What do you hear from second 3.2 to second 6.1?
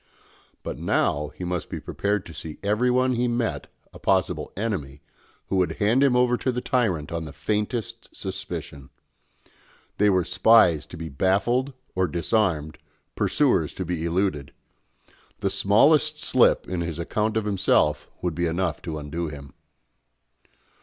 met a possible enemy, who would hand